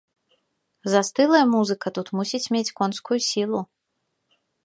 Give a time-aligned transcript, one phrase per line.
[0.93, 3.61] Застылая музыка тут мусіць мець конскую сілу.